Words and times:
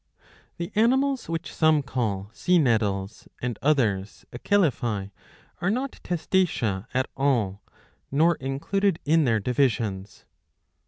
The 0.57 0.71
animals 0.73 1.29
which 1.29 1.53
some 1.53 1.83
call 1.83 2.31
Sea 2.33 2.57
nettles 2.57 3.27
and 3.39 3.59
others 3.61 4.25
Acalephae 4.31 5.03
^^ 5.03 5.11
are 5.61 5.69
not 5.69 5.99
Testacea 6.03 6.87
at 6.91 7.07
all 7.15 7.61
nor 8.09 8.33
included 8.37 8.97
in 9.05 9.25
their 9.25 9.39
divisions. 9.39 10.25